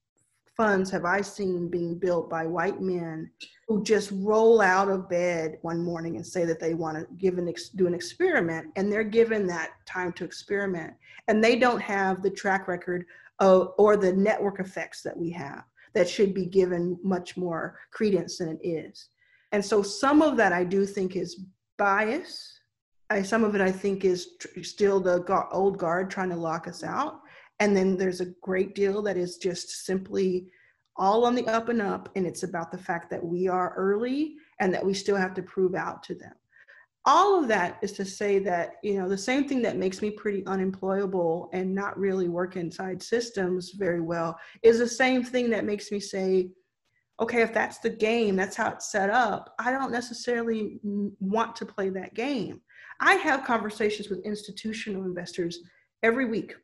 funds 0.57 0.91
have 0.91 1.05
I 1.05 1.21
seen 1.21 1.69
being 1.69 1.99
built 1.99 2.29
by 2.29 2.47
white 2.47 2.81
men 2.81 3.31
who 3.67 3.83
just 3.83 4.11
roll 4.13 4.61
out 4.61 4.89
of 4.89 5.09
bed 5.09 5.59
one 5.63 5.83
morning 5.83 6.17
and 6.17 6.27
say 6.27 6.45
that 6.45 6.61
they 6.61 6.75
want 6.75 6.99
to 6.99 7.07
give 7.17 7.39
an 7.39 7.49
ex- 7.49 7.71
do 7.71 7.87
an 7.87 7.95
experiment, 7.95 8.69
and 8.77 8.93
they're 8.93 9.03
given 9.03 9.47
that 9.47 9.71
time 9.87 10.13
to 10.13 10.25
experiment, 10.25 10.93
and 11.27 11.43
they 11.43 11.57
don't 11.57 11.81
have 11.81 12.23
the 12.23 12.31
track 12.31 12.69
record 12.69 13.07
of, 13.41 13.73
or 13.79 13.97
the 13.97 14.13
network 14.13 14.61
effects 14.61 15.03
that 15.03 15.17
we 15.17 15.31
have 15.31 15.65
that 15.95 16.09
should 16.09 16.35
be 16.35 16.47
given 16.47 16.99
much 17.03 17.37
more 17.37 17.79
credence 17.93 18.39
than 18.39 18.49
it 18.49 18.67
is. 18.67 19.09
And 19.53 19.65
so 19.65 19.83
some 19.83 20.23
of 20.23 20.37
that 20.37 20.53
I 20.53 20.65
do 20.65 20.85
think 20.85 21.17
is 21.17 21.41
bias. 21.79 22.61
I, 23.11 23.23
some 23.23 23.45
of 23.45 23.55
it 23.55 23.61
I 23.61 23.71
think 23.71 24.05
is 24.05 24.37
tr- 24.41 24.63
still 24.63 25.01
the 25.01 25.21
go- 25.21 25.49
old 25.53 25.79
guard 25.79 26.11
trying 26.11 26.31
to 26.31 26.37
lock 26.37 26.67
us 26.67 26.83
out. 26.83 27.21
And 27.61 27.77
then 27.77 27.97
there's 27.97 28.21
a 28.21 28.33
great 28.43 28.75
deal 28.75 29.01
that 29.03 29.17
is 29.17 29.37
just 29.37 29.85
simply 29.87 30.49
all 30.97 31.25
on 31.25 31.35
the 31.35 31.47
up 31.47 31.69
and 31.69 31.81
up. 31.81 32.09
And 32.17 32.27
it's 32.27 32.43
about 32.43 32.73
the 32.73 32.79
fact 32.79 33.11
that 33.11 33.25
we 33.25 33.47
are 33.47 33.75
early 33.77 34.35
and 34.61 34.75
that 34.75 34.85
we 34.85 34.95
still 34.95 35.17
have 35.17 35.35
to 35.35 35.43
prove 35.43 35.75
out 35.75 36.03
to 36.05 36.15
them 36.15 36.33
all 37.07 37.39
of 37.39 37.49
that 37.49 37.79
is 37.83 37.93
to 37.93 38.05
say 38.05 38.39
that 38.39 38.77
you 38.83 38.95
know 38.95 39.09
the 39.09 39.19
same 39.19 39.47
thing 39.47 39.61
that 39.63 39.77
makes 39.77 40.01
me 40.01 40.11
pretty 40.11 40.45
unemployable 40.47 41.51
and 41.53 41.75
not 41.75 41.99
really 41.99 42.29
work 42.29 42.57
inside 42.57 43.03
systems 43.03 43.73
very 43.73 44.01
well 44.01 44.39
is 44.63 44.79
the 44.79 44.89
same 44.89 45.23
thing 45.23 45.51
that 45.51 45.65
makes 45.65 45.91
me 45.93 46.01
say 46.01 46.49
okay 47.21 47.43
if 47.43 47.53
that's 47.53 47.79
the 47.79 47.91
game 47.91 48.37
that's 48.37 48.57
how 48.57 48.71
it's 48.71 48.91
set 48.91 49.11
up 49.11 49.55
i 49.59 49.71
don't 49.71 49.93
necessarily 49.93 50.79
want 51.21 51.55
to 51.57 51.67
play 51.67 51.89
that 51.91 52.15
game. 52.15 52.61
I 53.01 53.15
have 53.15 53.45
conversations 53.45 54.09
with 54.09 54.25
institutional 54.25 55.05
investors 55.05 55.59
every 56.03 56.27
week 56.27 56.55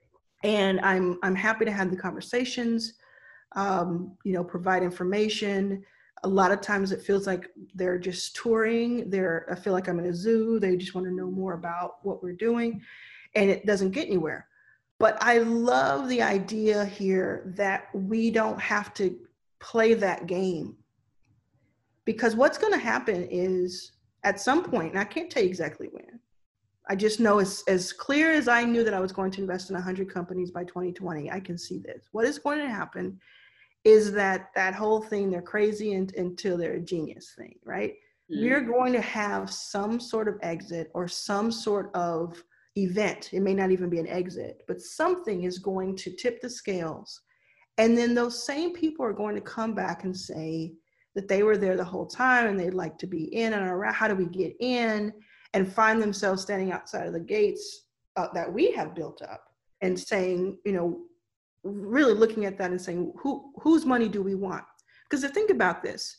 and 0.43 0.81
i'm 0.81 1.19
i'm 1.23 1.35
happy 1.35 1.65
to 1.65 1.73
have 1.73 1.91
the 1.91 1.97
conversations 1.97 2.95
um, 3.57 4.17
you 4.25 4.33
know 4.33 4.45
provide 4.45 4.83
information 4.83 5.83
a 6.25 6.29
lot 6.29 6.53
of 6.53 6.61
times 6.61 6.93
it 6.93 7.03
feels 7.03 7.27
like 7.27 7.49
they're 7.75 7.99
just 7.99 8.37
touring 8.37 9.09
they're 9.09 9.47
i 9.51 9.55
feel 9.55 9.73
like 9.73 9.89
i'm 9.89 9.99
in 9.99 10.07
a 10.07 10.15
zoo 10.15 10.59
they 10.61 10.77
just 10.77 10.95
want 10.95 11.07
to 11.07 11.13
know 11.13 11.31
more 11.31 11.55
about 11.55 12.05
what 12.05 12.23
we're 12.23 12.33
doing 12.33 12.81
and 13.35 13.51
it 13.51 13.67
doesn't 13.67 13.91
get 13.91 14.07
anywhere. 14.07 14.47
But 14.99 15.17
i 15.23 15.39
love 15.39 16.09
the 16.09 16.23
idea 16.23 16.85
here 16.85 17.53
that 17.57 17.89
we 17.95 18.31
don't 18.31 18.61
have 18.61 18.93
to 18.95 19.17
play 19.61 19.95
that 19.95 20.27
game. 20.27 20.77
Because 22.05 22.35
what's 22.35 22.59
going 22.59 22.73
to 22.73 22.79
happen 22.79 23.27
is 23.31 23.93
at 24.25 24.41
some 24.41 24.63
point 24.63 24.91
and 24.91 24.99
i 24.99 25.05
can't 25.05 25.31
tell 25.31 25.43
you 25.43 25.49
exactly 25.49 25.89
when 25.93 26.21
i 26.91 26.95
just 26.95 27.21
know 27.21 27.39
as, 27.39 27.65
as 27.69 27.91
clear 27.91 28.33
as 28.33 28.49
i 28.49 28.63
knew 28.63 28.85
that 28.85 28.93
i 28.93 29.01
was 29.01 29.13
going 29.13 29.31
to 29.31 29.41
invest 29.41 29.71
in 29.71 29.75
100 29.75 30.13
companies 30.13 30.51
by 30.51 30.63
2020 30.65 31.31
i 31.31 31.41
can 31.41 31.57
see 31.57 31.79
this. 31.79 32.09
What 32.13 32.27
is 32.27 32.39
going 32.39 32.59
to 32.59 32.69
happen 32.69 33.19
is 33.85 34.13
that 34.13 34.51
that 34.55 34.75
whole 34.75 35.01
thing 35.01 35.31
they're 35.31 35.43
crazy 35.43 35.95
and, 35.95 36.15
until 36.17 36.57
they're 36.57 36.75
a 36.75 36.81
genius 36.81 37.35
thing 37.37 37.55
right? 37.65 37.95
Mm-hmm. 38.31 38.43
we're 38.43 38.61
going 38.61 38.93
to 38.93 39.01
have 39.01 39.51
some 39.51 39.99
sort 39.99 40.29
of 40.29 40.37
exit 40.43 40.91
or 40.95 41.09
some 41.09 41.51
sort 41.51 41.91
of 41.95 42.43
event. 42.77 43.31
It 43.33 43.41
may 43.41 43.55
not 43.55 43.73
even 43.73 43.91
be 43.91 43.99
an 43.99 44.07
exit 44.07 44.63
but 44.69 44.81
something 44.81 45.45
is 45.45 45.59
going 45.59 45.97
to 45.97 46.11
tip 46.11 46.41
the 46.41 46.51
scales. 46.51 47.21
And 47.79 47.97
then 47.97 48.15
those 48.15 48.45
same 48.45 48.75
people 48.75 49.05
are 49.07 49.13
going 49.13 49.35
to 49.35 49.41
come 49.41 49.75
back 49.75 50.05
and 50.05 50.17
say 50.17 50.75
that 51.15 51.29
they 51.29 51.43
were 51.43 51.57
there 51.57 51.77
the 51.77 51.85
whole 51.85 52.07
time 52.07 52.47
and 52.47 52.61
they'd 52.61 52.75
like 52.75 52.99
to 52.99 53.07
be 53.07 53.35
in 53.35 53.55
and 53.55 53.67
around. 53.67 53.95
How 53.95 54.07
do 54.07 54.15
we 54.15 54.27
get 54.27 54.55
in 54.61 55.13
and 55.55 55.73
find 55.73 56.01
themselves 56.01 56.43
standing 56.43 56.73
outside 56.73 57.07
of 57.07 57.13
the 57.13 57.21
gates 57.21 57.87
uh, 58.17 58.29
that 58.35 58.53
we 58.53 58.71
have 58.73 58.95
built 58.95 59.23
up 59.23 59.45
and 59.81 59.99
saying 59.99 60.59
you 60.65 60.73
know 60.73 61.01
really 61.63 62.15
looking 62.15 62.47
at 62.47 62.59
that 62.59 62.71
and 62.71 62.81
saying 62.81 63.13
who 63.19 63.53
whose 63.61 63.85
money 63.85 64.09
do 64.09 64.23
we 64.23 64.35
want? 64.35 64.65
Because 65.09 65.25
if 65.25 65.33
think 65.33 65.51
about 65.51 65.83
this. 65.83 66.17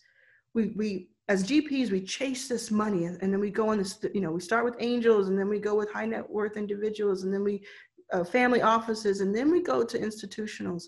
We 0.53 0.73
we 0.75 1.09
as 1.29 1.43
gps 1.43 1.91
we 1.91 2.01
chase 2.01 2.49
this 2.49 2.71
money 2.71 3.05
and, 3.05 3.17
then 3.21 3.39
we 3.39 3.49
go 3.49 3.69
on 3.69 3.77
this 3.77 3.97
you 4.13 4.19
know 4.19 4.31
we 4.31 4.41
start 4.41 4.65
with 4.65 4.75
angels 4.79 5.29
and 5.29 5.39
then 5.39 5.47
we 5.47 5.59
go 5.59 5.75
with 5.75 5.89
high 5.89 6.05
net 6.05 6.29
worth 6.29 6.57
individuals 6.57 7.23
and 7.23 7.33
then 7.33 7.43
we 7.43 7.63
uh, 8.11 8.23
family 8.23 8.61
offices 8.61 9.21
and 9.21 9.33
then 9.33 9.49
we 9.49 9.61
go 9.61 9.83
to 9.83 9.97
institutionals. 9.97 10.85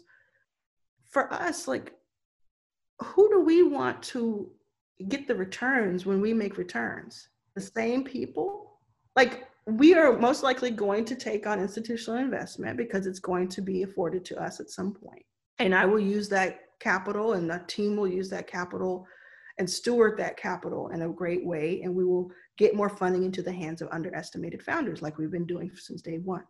For 1.10 1.32
us 1.34 1.68
like 1.68 1.94
who 3.02 3.30
do 3.30 3.42
we 3.42 3.64
want 3.64 4.02
to 4.04 4.52
get 5.08 5.28
the 5.28 5.36
returns 5.36 6.06
when 6.06 6.20
we 6.22 6.34
make 6.34 6.58
returns? 6.58 7.30
The 7.56 7.62
same 7.62 8.04
people? 8.04 8.80
Like 9.16 9.48
we 9.66 9.94
are 9.94 10.18
most 10.18 10.44
likely 10.44 10.72
going 10.72 11.06
to 11.06 11.16
take 11.16 11.48
on 11.48 11.60
institutional 11.60 12.20
investment 12.20 12.78
because 12.78 13.06
it's 13.06 13.20
going 13.20 13.48
to 13.50 13.62
be 13.62 13.84
afforded 13.84 14.26
to 14.26 14.42
us 14.42 14.60
at 14.60 14.70
some 14.70 14.94
point. 14.94 15.24
And 15.60 15.74
I 15.74 15.86
will 15.86 16.00
use 16.00 16.28
that 16.30 16.60
capital 16.80 17.34
and 17.34 17.50
the 17.50 17.64
team 17.68 17.96
will 17.96 18.08
use 18.08 18.30
that 18.30 18.48
capital 18.48 19.08
and 19.60 19.70
steward 19.70 20.18
that 20.18 20.36
capital 20.36 20.90
in 20.90 21.04
a 21.04 21.10
great 21.10 21.46
way. 21.46 21.82
And 21.84 21.96
we 21.96 22.04
will 22.04 22.30
get 22.58 22.76
more 22.76 22.90
funding 22.90 23.24
into 23.24 23.42
the 23.42 23.52
hands 23.52 23.82
of 23.82 23.90
underestimated 23.92 24.62
founders 24.62 25.02
like 25.02 25.18
we've 25.18 25.32
been 25.32 25.46
doing 25.46 25.72
since 25.76 26.02
day 26.02 26.18
one. 26.18 26.44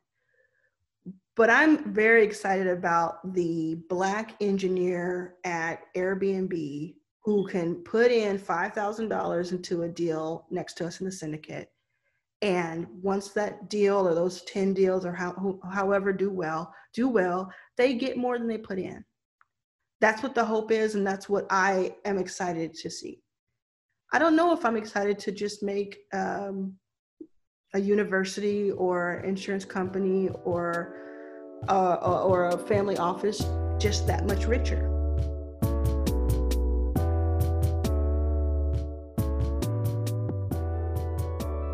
But 1.36 1.50
I'm 1.50 1.94
very 1.94 2.24
excited 2.24 2.68
about 2.68 3.34
the 3.34 3.76
Black 3.90 4.36
engineer 4.40 5.36
at 5.44 5.82
Airbnb 5.96 6.96
who 7.24 7.48
can 7.48 7.76
put 7.76 8.12
in 8.12 8.38
$5,000 8.38 9.52
into 9.52 9.84
a 9.84 9.90
deal 9.90 10.46
next 10.50 10.74
to 10.76 10.86
us 10.86 11.00
in 11.00 11.06
the 11.06 11.12
syndicate 11.12 11.73
and 12.44 12.86
once 13.02 13.30
that 13.30 13.70
deal 13.70 14.06
or 14.06 14.14
those 14.14 14.42
10 14.44 14.74
deals 14.74 15.06
or 15.06 15.14
how, 15.14 15.60
however 15.72 16.12
do 16.12 16.30
well, 16.30 16.74
do 16.94 17.08
well, 17.08 17.50
they 17.78 17.94
get 17.94 18.18
more 18.18 18.38
than 18.38 18.50
they 18.50 18.58
put 18.58 18.78
in. 18.78 19.04
That's 20.02 20.22
what 20.22 20.36
the 20.36 20.44
hope 20.44 20.70
is, 20.70 20.96
and 20.96 21.08
that's 21.08 21.30
what 21.30 21.48
I 21.50 21.96
am 22.04 22.18
excited 22.18 22.74
to 22.74 22.90
see. 22.90 23.22
I 24.12 24.20
don't 24.20 24.36
know 24.36 24.52
if 24.52 24.66
I'm 24.66 24.76
excited 24.76 25.18
to 25.20 25.32
just 25.32 25.64
make 25.64 26.00
um, 26.12 26.74
a 27.74 27.80
university 27.80 28.72
or 28.72 29.22
insurance 29.26 29.64
company 29.64 30.30
or 30.44 30.98
uh, 31.70 31.96
or 32.26 32.48
a 32.50 32.58
family 32.58 32.98
office 32.98 33.46
just 33.80 34.06
that 34.06 34.26
much 34.26 34.46
richer. 34.48 34.93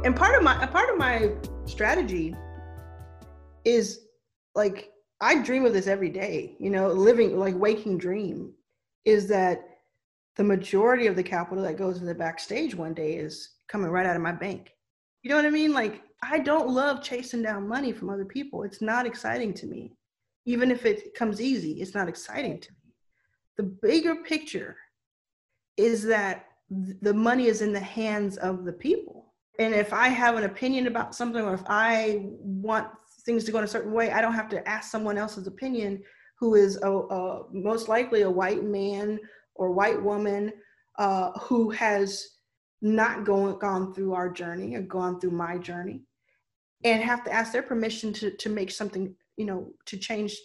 And 0.05 0.15
part 0.15 0.35
of 0.35 0.43
my 0.43 0.63
a 0.63 0.67
part 0.67 0.89
of 0.89 0.97
my 0.97 1.33
strategy 1.65 2.33
is 3.65 3.99
like 4.55 4.91
I 5.19 5.43
dream 5.43 5.65
of 5.65 5.73
this 5.73 5.87
every 5.87 6.09
day, 6.09 6.55
you 6.57 6.69
know, 6.69 6.87
living 6.87 7.37
like 7.37 7.55
waking 7.55 7.97
dream 7.97 8.53
is 9.03 9.27
that 9.27 9.61
the 10.37 10.43
majority 10.45 11.07
of 11.07 11.17
the 11.17 11.23
capital 11.23 11.65
that 11.65 11.77
goes 11.77 11.99
in 11.99 12.05
the 12.05 12.15
backstage 12.15 12.75
one 12.75 12.93
day 12.93 13.15
is 13.15 13.55
coming 13.67 13.91
right 13.91 14.05
out 14.05 14.15
of 14.15 14.21
my 14.21 14.31
bank. 14.31 14.71
You 15.21 15.31
know 15.31 15.35
what 15.35 15.45
I 15.45 15.49
mean? 15.49 15.73
Like 15.73 16.01
I 16.23 16.39
don't 16.39 16.69
love 16.69 17.03
chasing 17.03 17.43
down 17.43 17.67
money 17.67 17.91
from 17.91 18.09
other 18.09 18.23
people. 18.23 18.63
It's 18.63 18.81
not 18.81 19.05
exciting 19.05 19.53
to 19.55 19.65
me. 19.65 19.91
Even 20.45 20.71
if 20.71 20.85
it 20.85 21.13
comes 21.13 21.41
easy, 21.41 21.81
it's 21.81 21.93
not 21.93 22.07
exciting 22.07 22.61
to 22.61 22.71
me. 22.71 22.93
The 23.57 23.63
bigger 23.63 24.15
picture 24.23 24.77
is 25.75 26.03
that 26.05 26.45
the 26.69 27.13
money 27.13 27.47
is 27.47 27.61
in 27.61 27.73
the 27.73 27.81
hands 27.81 28.37
of 28.37 28.63
the 28.63 28.71
people. 28.71 29.18
And 29.59 29.75
if 29.75 29.91
I 29.91 30.07
have 30.07 30.37
an 30.37 30.45
opinion 30.45 30.87
about 30.87 31.13
something 31.13 31.43
or 31.43 31.53
if 31.53 31.63
I 31.67 32.21
want 32.39 32.87
things 33.25 33.43
to 33.43 33.51
go 33.51 33.57
in 33.57 33.65
a 33.65 33.67
certain 33.67 33.91
way, 33.91 34.09
I 34.09 34.21
don't 34.21 34.33
have 34.33 34.49
to 34.49 34.67
ask 34.67 34.89
someone 34.89 35.17
else's 35.17 35.47
opinion 35.47 36.01
who 36.39 36.55
is 36.55 36.77
a, 36.81 36.89
a 36.89 37.43
most 37.51 37.89
likely 37.89 38.21
a 38.21 38.31
white 38.31 38.63
man 38.63 39.19
or 39.55 39.71
white 39.71 40.01
woman 40.01 40.53
uh, 40.97 41.31
who 41.39 41.69
has 41.71 42.37
not 42.81 43.25
going, 43.25 43.59
gone 43.59 43.93
through 43.93 44.13
our 44.13 44.29
journey 44.29 44.75
or 44.75 44.81
gone 44.81 45.19
through 45.19 45.31
my 45.31 45.57
journey 45.57 46.03
and 46.85 47.03
have 47.03 47.25
to 47.25 47.33
ask 47.33 47.51
their 47.51 47.61
permission 47.61 48.13
to, 48.13 48.31
to 48.31 48.47
make 48.47 48.71
something, 48.71 49.13
you 49.35 49.45
know, 49.45 49.69
to 49.85 49.97
change 49.97 50.37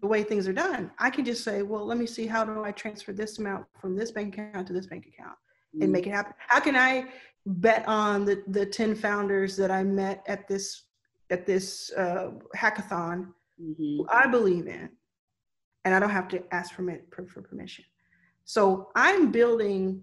the 0.00 0.08
way 0.08 0.24
things 0.24 0.48
are 0.48 0.52
done. 0.52 0.90
I 0.98 1.10
can 1.10 1.24
just 1.24 1.44
say, 1.44 1.62
well, 1.62 1.86
let 1.86 1.98
me 1.98 2.06
see 2.06 2.26
how 2.26 2.44
do 2.44 2.64
I 2.64 2.72
transfer 2.72 3.12
this 3.12 3.38
amount 3.38 3.66
from 3.80 3.96
this 3.96 4.10
bank 4.10 4.36
account 4.36 4.66
to 4.66 4.72
this 4.72 4.86
bank 4.86 5.06
account 5.06 5.36
mm-hmm. 5.74 5.82
and 5.82 5.92
make 5.92 6.06
it 6.06 6.10
happen. 6.10 6.34
How 6.38 6.60
can 6.60 6.76
I 6.76 7.06
bet 7.46 7.86
on 7.86 8.24
the, 8.24 8.42
the 8.48 8.66
10 8.66 8.94
founders 8.94 9.56
that 9.56 9.70
I 9.70 9.82
met 9.82 10.22
at 10.26 10.48
this 10.48 10.84
at 11.30 11.44
this 11.44 11.92
uh, 11.96 12.30
hackathon 12.56 13.28
mm-hmm. 13.62 14.00
I 14.10 14.26
believe 14.26 14.66
in 14.66 14.88
and 15.84 15.94
I 15.94 15.98
don't 15.98 16.10
have 16.10 16.28
to 16.28 16.42
ask 16.52 16.74
for, 16.74 17.00
for 17.26 17.42
permission. 17.42 17.84
So 18.44 18.88
I'm 18.96 19.30
building, 19.30 20.02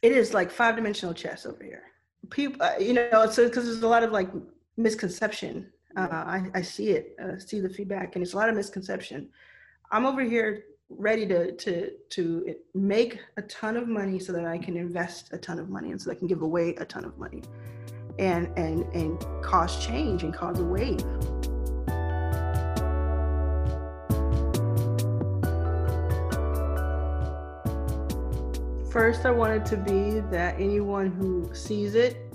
it 0.00 0.12
is 0.12 0.32
like 0.32 0.50
five 0.50 0.76
dimensional 0.76 1.12
chess 1.12 1.44
over 1.44 1.62
here. 1.62 1.82
People, 2.30 2.62
uh, 2.62 2.76
you 2.80 2.94
know, 2.94 3.28
so 3.30 3.46
because 3.46 3.66
there's 3.66 3.82
a 3.82 3.88
lot 3.88 4.02
of 4.02 4.10
like 4.10 4.30
misconception 4.78 5.70
uh, 5.96 6.08
I, 6.10 6.50
I 6.54 6.62
see 6.62 6.90
it, 6.90 7.16
uh, 7.22 7.38
see 7.38 7.60
the 7.60 7.70
feedback, 7.70 8.14
and 8.14 8.22
it's 8.22 8.34
a 8.34 8.36
lot 8.36 8.48
of 8.48 8.54
misconception. 8.54 9.30
I'm 9.90 10.04
over 10.04 10.22
here 10.22 10.64
ready 10.88 11.26
to 11.26 11.52
to 11.52 11.90
to 12.10 12.54
make 12.74 13.18
a 13.36 13.42
ton 13.42 13.76
of 13.76 13.88
money 13.88 14.18
so 14.18 14.32
that 14.32 14.44
I 14.44 14.58
can 14.58 14.76
invest 14.76 15.32
a 15.32 15.38
ton 15.38 15.58
of 15.58 15.68
money 15.68 15.90
and 15.90 16.00
so 16.00 16.10
that 16.10 16.16
I 16.16 16.18
can 16.18 16.28
give 16.28 16.42
away 16.42 16.74
a 16.76 16.84
ton 16.84 17.04
of 17.04 17.18
money, 17.18 17.42
and 18.18 18.46
and 18.56 18.84
and 18.94 19.20
cause 19.42 19.84
change 19.84 20.22
and 20.22 20.32
cause 20.32 20.58
a 20.60 20.64
wave. 20.64 21.00
First, 28.90 29.26
I 29.26 29.30
wanted 29.30 29.66
to 29.66 29.76
be 29.76 30.20
that 30.30 30.54
anyone 30.58 31.10
who 31.12 31.54
sees 31.54 31.94
it 31.94 32.26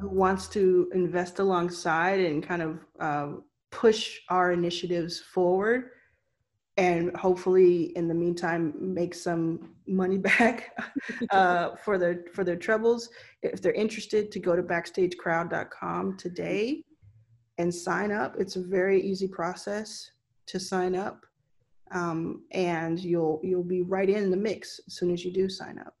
who 0.00 0.08
wants 0.08 0.48
to 0.48 0.90
invest 0.94 1.38
alongside 1.38 2.20
and 2.20 2.42
kind 2.42 2.62
of 2.62 2.78
uh, 3.00 3.28
push 3.70 4.20
our 4.28 4.52
initiatives 4.52 5.20
forward 5.20 5.90
and 6.76 7.16
hopefully 7.16 7.96
in 7.96 8.08
the 8.08 8.14
meantime 8.14 8.74
make 8.78 9.14
some 9.14 9.74
money 9.86 10.18
back 10.30 10.76
uh, 11.30 11.76
for 11.76 11.98
their 11.98 12.24
for 12.32 12.44
their 12.44 12.56
troubles. 12.56 13.08
If 13.42 13.60
they're 13.62 13.72
interested 13.72 14.30
to 14.32 14.40
go 14.40 14.56
to 14.56 14.62
backstagecrowd.com 14.62 16.16
today 16.16 16.82
and 17.58 17.72
sign 17.72 18.10
up. 18.10 18.34
It's 18.38 18.56
a 18.56 18.62
very 18.62 19.00
easy 19.00 19.28
process 19.28 20.10
to 20.46 20.58
sign 20.58 20.94
up 20.94 21.24
um, 21.92 22.42
and 22.50 22.98
you'll 23.00 23.40
you'll 23.42 23.62
be 23.62 23.82
right 23.82 24.10
in 24.10 24.30
the 24.30 24.36
mix 24.36 24.80
as 24.86 24.94
soon 24.94 25.12
as 25.12 25.24
you 25.24 25.32
do 25.32 25.48
sign 25.48 25.78
up. 25.78 25.94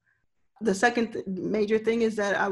The 0.60 0.74
second 0.74 1.12
th- 1.12 1.26
major 1.26 1.78
thing 1.78 2.02
is 2.02 2.16
that 2.16 2.36
i 2.38 2.50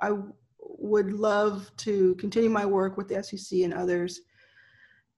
i 0.00 0.12
would 0.60 1.12
love 1.12 1.70
to 1.78 2.14
continue 2.16 2.50
my 2.50 2.66
work 2.66 2.96
with 2.96 3.08
the 3.08 3.22
SEC 3.22 3.60
and 3.60 3.74
others 3.74 4.20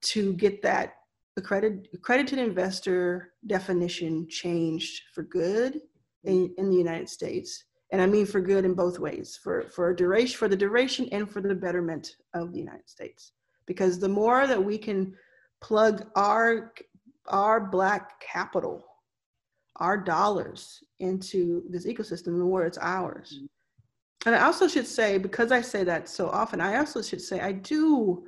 to 0.02 0.34
get 0.34 0.62
that 0.62 0.95
accredited, 1.36 1.88
accredited 1.92 2.38
investor 2.38 3.32
definition 3.46 4.26
changed 4.28 5.02
for 5.14 5.22
good 5.22 5.74
mm-hmm. 5.74 6.28
in, 6.28 6.54
in 6.58 6.70
the 6.70 6.76
United 6.76 7.08
States. 7.08 7.64
And 7.92 8.02
I 8.02 8.06
mean 8.06 8.26
for 8.26 8.40
good 8.40 8.64
in 8.64 8.74
both 8.74 8.98
ways, 8.98 9.38
for, 9.42 9.68
for 9.70 9.94
duration, 9.94 10.36
for 10.36 10.48
the 10.48 10.56
duration 10.56 11.08
and 11.12 11.30
for 11.30 11.40
the 11.40 11.54
betterment 11.54 12.16
of 12.34 12.52
the 12.52 12.58
United 12.58 12.88
States. 12.88 13.32
Because 13.66 13.98
the 13.98 14.08
more 14.08 14.46
that 14.46 14.62
we 14.62 14.78
can 14.78 15.14
plug 15.60 16.06
our 16.14 16.72
our 17.28 17.58
black 17.58 18.20
capital, 18.20 18.84
our 19.76 19.96
dollars 19.96 20.84
into 21.00 21.64
this 21.68 21.84
ecosystem, 21.84 22.26
the 22.38 22.44
more 22.44 22.64
it's 22.64 22.78
ours. 22.78 23.34
Mm-hmm. 23.34 23.46
And 24.26 24.34
I 24.34 24.44
also 24.44 24.66
should 24.66 24.86
say, 24.86 25.18
because 25.18 25.52
I 25.52 25.60
say 25.60 25.84
that 25.84 26.08
so 26.08 26.28
often, 26.28 26.60
I 26.60 26.78
also 26.78 27.00
should 27.02 27.20
say 27.20 27.40
I 27.40 27.52
do, 27.52 28.26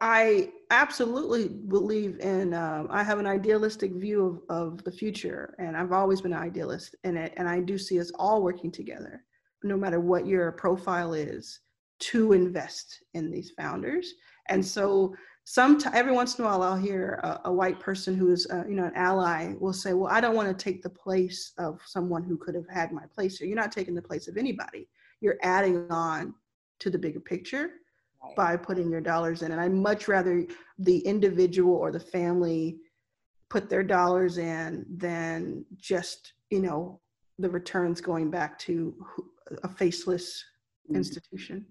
I 0.00 0.50
absolutely 0.70 1.48
believe 1.48 2.20
in, 2.20 2.54
um, 2.54 2.88
I 2.90 3.02
have 3.02 3.18
an 3.18 3.26
idealistic 3.26 3.92
view 3.92 4.42
of, 4.48 4.74
of 4.74 4.84
the 4.84 4.92
future, 4.92 5.54
and 5.58 5.76
I've 5.76 5.92
always 5.92 6.20
been 6.20 6.32
an 6.32 6.42
idealist 6.42 6.94
in 7.04 7.16
it. 7.16 7.32
And 7.36 7.48
I 7.48 7.60
do 7.60 7.78
see 7.78 8.00
us 8.00 8.12
all 8.18 8.42
working 8.42 8.70
together, 8.70 9.24
no 9.62 9.76
matter 9.76 10.00
what 10.00 10.26
your 10.26 10.52
profile 10.52 11.14
is, 11.14 11.60
to 12.00 12.32
invest 12.32 13.02
in 13.14 13.30
these 13.30 13.50
founders. 13.50 14.14
And 14.48 14.64
so, 14.64 15.14
some 15.44 15.80
every 15.94 16.12
once 16.12 16.38
in 16.38 16.44
a 16.44 16.48
while, 16.48 16.62
I'll 16.62 16.76
hear 16.76 17.20
a, 17.22 17.40
a 17.46 17.52
white 17.52 17.80
person 17.80 18.14
who 18.14 18.30
is, 18.30 18.46
uh, 18.50 18.64
you 18.68 18.74
know, 18.74 18.84
an 18.84 18.92
ally 18.94 19.54
will 19.58 19.72
say, 19.72 19.94
"Well, 19.94 20.12
I 20.12 20.20
don't 20.20 20.36
want 20.36 20.48
to 20.48 20.64
take 20.64 20.82
the 20.82 20.90
place 20.90 21.52
of 21.58 21.80
someone 21.86 22.22
who 22.22 22.36
could 22.36 22.54
have 22.54 22.68
had 22.68 22.92
my 22.92 23.04
place 23.14 23.38
here. 23.38 23.48
You're 23.48 23.56
not 23.56 23.72
taking 23.72 23.94
the 23.94 24.02
place 24.02 24.28
of 24.28 24.36
anybody 24.36 24.88
you're 25.20 25.38
adding 25.42 25.90
on 25.90 26.34
to 26.80 26.90
the 26.90 26.98
bigger 26.98 27.20
picture 27.20 27.70
right. 28.22 28.36
by 28.36 28.56
putting 28.56 28.90
your 28.90 29.00
dollars 29.00 29.42
in. 29.42 29.52
And 29.52 29.60
I'd 29.60 29.72
much 29.72 30.08
rather 30.08 30.46
the 30.78 30.98
individual 31.00 31.74
or 31.74 31.90
the 31.90 32.00
family 32.00 32.78
put 33.48 33.68
their 33.68 33.82
dollars 33.82 34.38
in 34.38 34.84
than 34.96 35.64
just, 35.76 36.34
you 36.50 36.60
know, 36.60 37.00
the 37.38 37.48
returns 37.48 38.00
going 38.00 38.30
back 38.30 38.58
to 38.60 38.94
a 39.62 39.68
faceless 39.68 40.44
mm-hmm. 40.86 40.96
institution. 40.96 41.66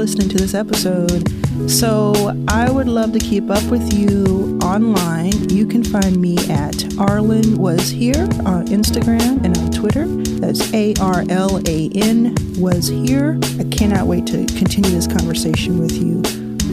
listening 0.00 0.30
to 0.30 0.38
this 0.38 0.54
episode. 0.54 1.39
So, 1.68 2.34
I 2.48 2.70
would 2.70 2.88
love 2.88 3.12
to 3.12 3.18
keep 3.18 3.50
up 3.50 3.62
with 3.64 3.92
you 3.92 4.58
online. 4.62 5.48
You 5.50 5.66
can 5.66 5.84
find 5.84 6.16
me 6.16 6.36
at 6.48 6.74
Arlan 6.98 7.56
Was 7.56 7.90
Here 7.90 8.22
on 8.44 8.66
Instagram 8.66 9.44
and 9.44 9.56
on 9.56 9.70
Twitter. 9.70 10.06
That's 10.40 10.72
A 10.74 10.94
R 11.00 11.24
L 11.28 11.60
A 11.66 11.90
N 11.94 12.34
Was 12.58 12.88
Here. 12.88 13.38
I 13.58 13.64
cannot 13.70 14.06
wait 14.06 14.26
to 14.26 14.46
continue 14.46 14.90
this 14.90 15.06
conversation 15.06 15.78
with 15.78 15.92
you. 15.92 16.22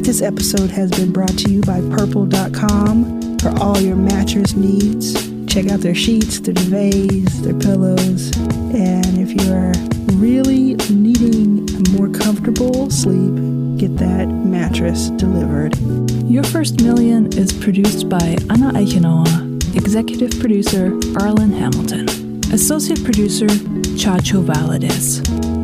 This 0.02 0.21
episode 0.21 0.69
has 0.71 0.89
been 0.91 1.12
brought 1.12 1.38
to 1.39 1.52
you 1.52 1.62
by 1.62 1.82
Purple.com 1.82 3.39
for 3.39 3.50
all 3.60 3.80
your 3.80 3.95
mattress 3.95 4.54
needs. 4.54 5.13
Check 5.47 5.67
out 5.69 5.82
their 5.82 5.95
sheets, 5.95 6.39
their 6.39 6.54
duvets, 6.54 7.32
their 7.43 7.54
pillows. 7.60 8.36
And 8.73 9.17
if 9.17 9.34
you 9.36 9.54
are 9.54 9.73
really 10.17 10.76
needing 10.89 11.65
more 11.93 12.10
comfortable 12.10 12.89
sleep, 12.89 13.67
get 13.78 13.96
that 13.98 14.28
mattress 14.28 15.10
delivered. 15.12 15.78
Your 16.24 16.44
First 16.44 16.82
Million 16.82 17.28
is 17.38 17.54
produced 17.54 18.10
by 18.10 18.36
Anna 18.50 18.72
Eichenauer, 18.74 19.76
executive 19.76 20.40
producer 20.40 20.92
Arlan 21.20 21.54
Hamilton, 21.54 22.10
associate 22.52 23.04
producer 23.04 23.46
Chacho 23.46 24.44
Valadez. 24.44 25.57